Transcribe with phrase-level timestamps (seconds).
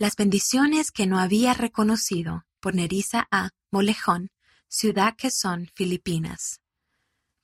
[0.00, 3.50] Las bendiciones que no había reconocido por Nerissa A.
[3.72, 4.30] Molejón,
[4.68, 6.60] Ciudad Quezón, Filipinas.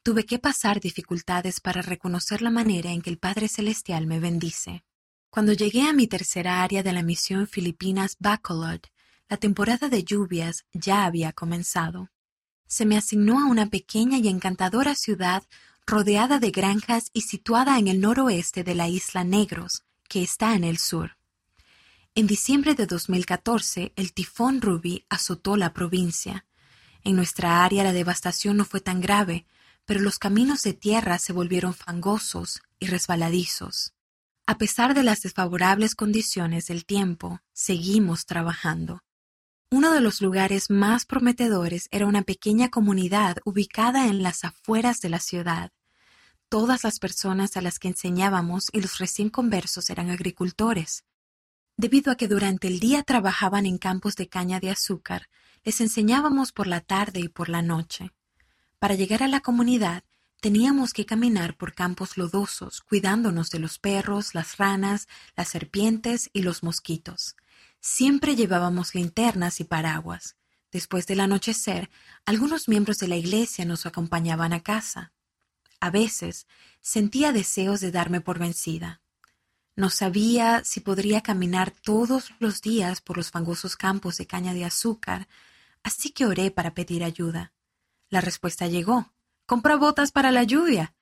[0.05, 4.85] Tuve que pasar dificultades para reconocer la manera en que el Padre Celestial me bendice.
[5.31, 8.83] Cuando llegué a mi tercera área de la misión Filipinas Bacolod,
[9.29, 12.13] la temporada de lluvias ya había comenzado.
[12.69, 15.43] Se me asignó a una pequeña y encantadora ciudad
[15.89, 20.63] rodeada de granjas y situada en el noroeste de la isla Negros, que está en
[20.63, 21.17] el sur.
[22.17, 26.47] En diciembre de 2014, el tifón Ruby azotó la provincia.
[27.03, 29.47] En nuestra área la devastación no fue tan grave,
[29.85, 33.95] pero los caminos de tierra se volvieron fangosos y resbaladizos.
[34.47, 39.03] A pesar de las desfavorables condiciones del tiempo, seguimos trabajando.
[39.73, 45.09] Uno de los lugares más prometedores era una pequeña comunidad ubicada en las afueras de
[45.09, 45.73] la ciudad.
[46.49, 51.03] Todas las personas a las que enseñábamos y los recién conversos eran agricultores.
[51.77, 55.29] Debido a que durante el día trabajaban en campos de caña de azúcar,
[55.65, 58.13] les enseñábamos por la tarde y por la noche.
[58.79, 60.05] Para llegar a la comunidad
[60.41, 66.43] teníamos que caminar por campos lodosos, cuidándonos de los perros, las ranas, las serpientes y
[66.43, 67.35] los mosquitos.
[67.81, 70.37] Siempre llevábamos linternas y paraguas.
[70.71, 71.91] Después del anochecer,
[72.25, 75.13] algunos miembros de la iglesia nos acompañaban a casa.
[75.81, 76.47] A veces
[76.81, 79.01] sentía deseos de darme por vencida.
[79.77, 84.65] No sabía si podría caminar todos los días por los fangosos campos de caña de
[84.65, 85.27] azúcar,
[85.83, 87.53] así que oré para pedir ayuda.
[88.09, 89.13] La respuesta llegó.
[89.47, 90.95] Compra botas para la lluvia.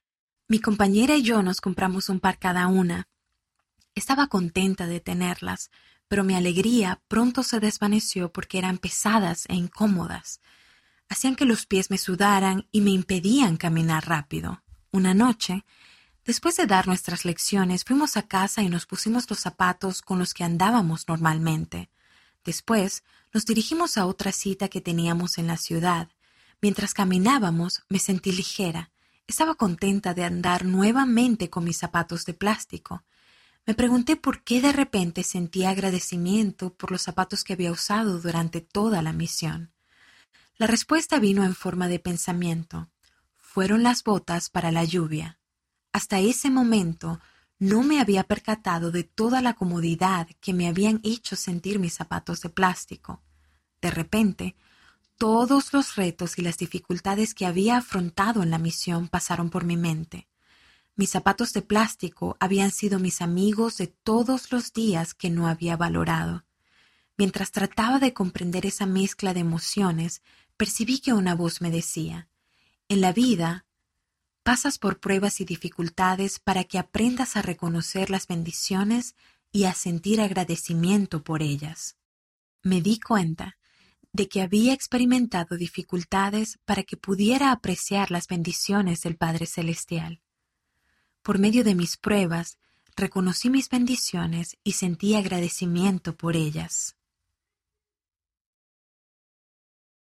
[0.48, 3.08] Mi compañera y yo nos compramos un par cada una.
[3.94, 5.70] Estaba contenta de tenerlas,
[6.08, 10.40] pero mi alegría pronto se desvaneció porque eran pesadas e incómodas.
[11.10, 14.62] Hacían que los pies me sudaran y me impedían caminar rápido.
[14.90, 15.64] Una noche,
[16.24, 20.34] Después de dar nuestras lecciones, fuimos a casa y nos pusimos los zapatos con los
[20.34, 21.90] que andábamos normalmente.
[22.44, 26.08] Después, nos dirigimos a otra cita que teníamos en la ciudad.
[26.60, 28.92] Mientras caminábamos, me sentí ligera.
[29.26, 33.04] Estaba contenta de andar nuevamente con mis zapatos de plástico.
[33.66, 38.60] Me pregunté por qué de repente sentía agradecimiento por los zapatos que había usado durante
[38.60, 39.72] toda la misión.
[40.56, 42.90] La respuesta vino en forma de pensamiento.
[43.36, 45.40] Fueron las botas para la lluvia.
[45.92, 47.20] Hasta ese momento
[47.58, 52.40] no me había percatado de toda la comodidad que me habían hecho sentir mis zapatos
[52.40, 53.22] de plástico.
[53.80, 54.56] De repente,
[55.16, 59.76] todos los retos y las dificultades que había afrontado en la misión pasaron por mi
[59.76, 60.26] mente.
[60.96, 65.76] Mis zapatos de plástico habían sido mis amigos de todos los días que no había
[65.76, 66.44] valorado.
[67.16, 70.22] Mientras trataba de comprender esa mezcla de emociones,
[70.56, 72.28] percibí que una voz me decía
[72.88, 73.64] En la vida
[74.42, 79.14] pasas por pruebas y dificultades para que aprendas a reconocer las bendiciones
[79.52, 81.96] y a sentir agradecimiento por ellas.
[82.62, 83.58] Me di cuenta
[84.12, 90.20] de que había experimentado dificultades para que pudiera apreciar las bendiciones del Padre Celestial.
[91.22, 92.58] Por medio de mis pruebas,
[92.94, 96.96] reconocí mis bendiciones y sentí agradecimiento por ellas.